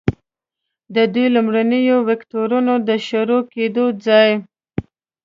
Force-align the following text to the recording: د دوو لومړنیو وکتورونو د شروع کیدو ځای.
د 0.95 0.97
دوو 1.13 1.33
لومړنیو 1.35 1.97
وکتورونو 2.09 2.73
د 2.87 2.89
شروع 3.07 3.41
کیدو 3.53 3.85
ځای. 4.05 4.31